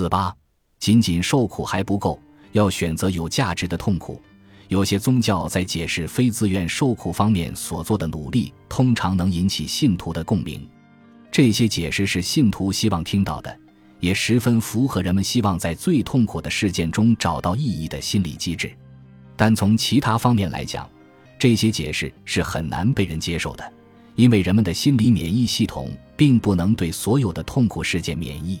[0.00, 0.34] 四八，
[0.78, 2.18] 仅仅受苦还不够，
[2.52, 4.18] 要选择有价值的痛苦。
[4.68, 10.66] 有些宗教在解释非自愿受苦方面所做的努力，通常能引起信徒的共鸣。
[11.30, 13.54] 这些解释是信徒希望听到的，
[13.98, 18.74] 也十分符合人们希望在最痛苦的事件中找到意义的心理机制。
[19.36, 20.88] 但从其他方面来讲，
[21.38, 23.70] 这些解释是很难被人接受的，
[24.14, 28.58] 因为人们的心理免疫系统并不能对所有的痛苦事件免疫。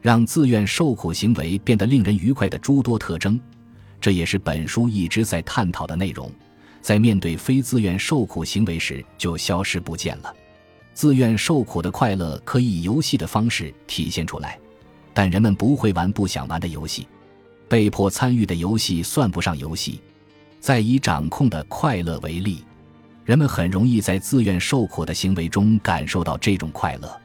[0.00, 3.38] 让自愿受苦行为变得令人愉快的诸多特征。
[4.00, 6.30] 这也是本书一直在探讨的内容，
[6.80, 10.34] 在面对非自愿受苦行为时就消失不见了。
[10.94, 14.58] 自愿受苦的快乐可以以游戏的方式体现出来，
[15.12, 17.06] 但人们不会玩不想玩的游戏，
[17.68, 20.00] 被迫参与的游戏算不上游戏。
[20.60, 22.64] 再以掌控的快乐为例，
[23.24, 27.20] 人们很容易在自愿受苦的行为中感受到这种快乐。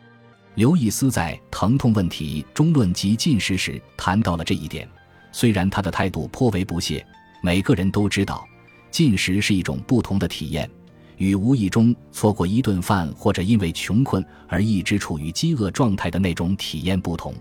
[0.56, 4.88] 刘易斯在《疼痛问题中论及进食》时谈到了这一点。
[5.32, 7.04] 虽然他的态度颇为不屑，
[7.42, 8.46] 每个人都知道，
[8.92, 10.70] 进食是一种不同的体验，
[11.18, 17.34] 与无意中错过一顿饭或者因为穷困而一直处于饥饿状态的那种体验不同。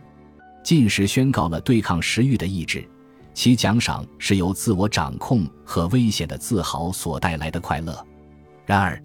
[0.64, 2.83] 进食宣告了对抗食欲的意志，
[3.34, 8.03] 其奖赏是由自我掌控和危险的自豪所带来的快乐。
[8.64, 8.98] 然而，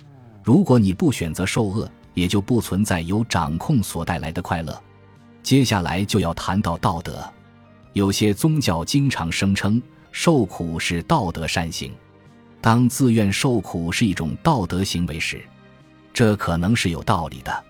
[0.45, 4.81] 如果你不选择受饿，也就不存在由掌控所带来的快乐。
[5.43, 7.23] 接下来就要谈到道德。
[7.93, 9.79] 有些宗教经常声称
[10.11, 11.93] 受苦是道德善行，
[12.59, 15.39] 当自愿受苦是一种道德行为时，
[16.11, 17.63] 这可能是有道理的。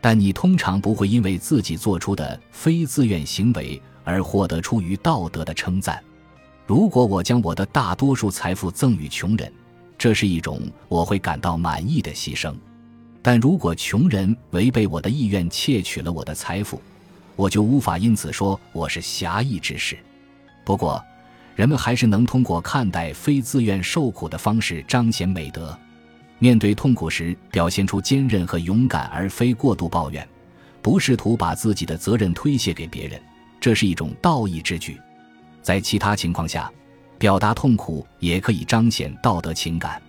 [0.00, 6.02] 但你通常不会因为自己做出的非自愿行为而获得出于道德的称赞。
[6.66, 9.52] 如果我将我的大多数财富赠予穷人，
[9.96, 12.52] 这是一种我会感到满意的牺牲。
[13.24, 16.78] 但如果穷人违背我的意愿窃取了我的财富，
[17.36, 19.96] 我就无法因此说我是侠义之士。
[20.62, 21.02] 不过，
[21.56, 25.74] 人们还是能通过看待非自愿受苦的方式彰显美德。
[26.38, 30.28] 面对痛苦时，表现出坚韧和勇敢，而非过度抱怨，
[30.82, 33.18] 不试图把自己的责任推卸给别人，
[33.58, 35.00] 这是一种道义之举。
[35.62, 36.70] 在其他情况下，
[37.18, 40.02] 表达痛苦也可以彰显道德情感。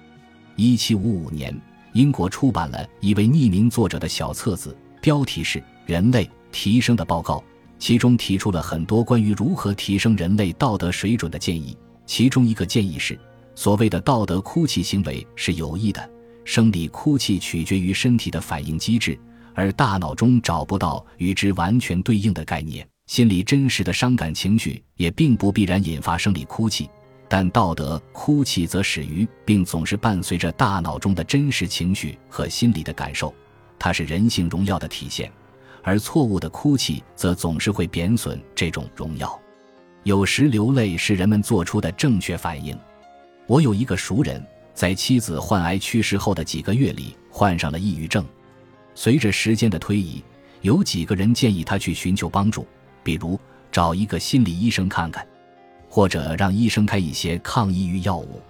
[0.58, 1.58] 一七五五年，
[1.96, 6.26] 英国出版了一位匿名作者的小册子，标题是《人类》。
[6.52, 7.42] 提升的报告，
[7.80, 11.78] 其中提出了很多关于如何提升人类道德水准的建议。
[12.06, 13.18] 其中一个建议是，
[13.56, 16.10] 所谓的道德哭泣行为是有益的。
[16.44, 19.18] 生理哭泣取决于身体的反应机制，
[19.54, 22.86] 而大脑中找不到与之完全对应的概念。
[23.08, 26.90] 心里真实的伤感情绪也并不必然引发生理哭泣，
[27.28, 33.34] 但道德哭泣则始于并总是伴随着大脑中的真实情绪和心理的感受，
[33.80, 35.32] 它是人性荣耀的体现。
[35.82, 39.40] 而错误的哭泣则总是会贬损这种荣耀。
[40.04, 42.78] 有时流泪是人们做出的正确反应。
[43.48, 44.44] 我有一个熟人，
[44.74, 48.26] 在妻子患癌去世后的几个月里患上了抑郁症。
[48.96, 50.24] 随着时间的推移，
[50.62, 52.68] 有几个人建议他去寻求帮助，
[53.04, 53.40] 比如
[53.72, 55.28] 找一个心理医生看看，
[55.96, 58.42] 或者让医生开一些抗抑郁药物。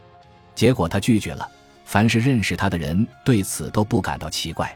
[0.56, 1.48] 结果他拒绝了。
[1.86, 4.76] 凡是认识他的人对此都不感到奇怪。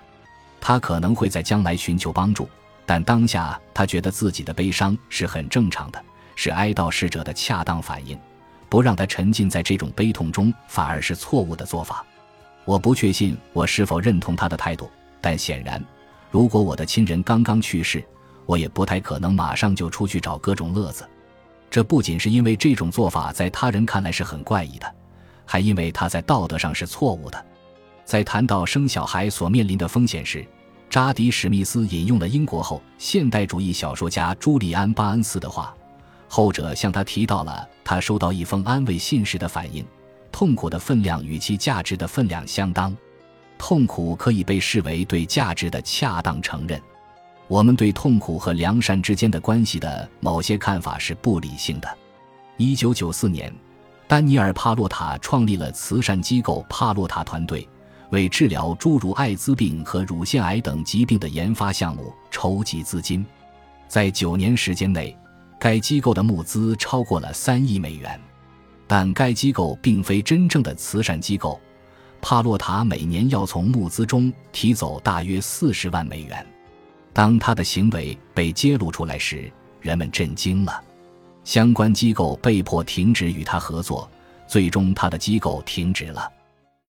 [0.62, 2.47] 他可能会在将来寻求帮助，
[2.85, 6.00] 但当下他觉得自己的悲伤是很正常的，
[6.35, 8.16] 是哀悼逝者的恰当反应。
[8.69, 12.06] 不让他沉浸在这种悲痛中，反而是错误的做法。
[12.66, 14.88] 我不确信我是否认同他的态度，
[15.19, 15.84] 但显然，
[16.30, 18.03] 如果我的亲人刚刚去世，
[18.46, 21.03] 我也不太可能马上就出去找各种乐子。
[21.69, 24.96] 这不仅是因为这种做法在他人看来是很怪异的，
[25.46, 27.46] 还因为他在道德上是错误的。
[28.03, 30.44] 在谈到生小孩所面临的风险时，
[30.90, 35.72] 扎迪·史密斯引用了英国后现代主义小说家朱利安·巴恩斯的话，
[36.28, 39.86] 后者向他提到了他收到一封安慰信时的反应：
[40.31, 42.97] 痛苦的分量与其价值的分量相当，
[43.59, 46.81] 痛苦可以被视为对价值的恰当承认。
[47.49, 51.97] 我们对痛苦和良善之间的关系的某些看法是不理性的。
[52.57, 53.51] 一九九四年，
[54.07, 57.68] 丹尼尔·帕洛塔创立了慈善机构帕洛塔团队。
[58.12, 63.24] 为治疗诸如艾滋病和乳腺癌等疾病的研发项目筹集资金，
[63.88, 65.15] 在九年时间内，
[65.59, 68.19] 该机构的募资超过了三亿美元。
[68.88, 71.59] 但该机构并非真正的慈善机构，
[72.19, 76.44] 帕洛塔每年要从募资中提走大约四十万美元。
[77.19, 79.51] 当他的行为被揭露出来时，
[79.81, 80.81] 人们震惊了，
[81.44, 84.10] 相关机构被迫停止与他合作，
[84.48, 86.31] 最终他的机构停止了。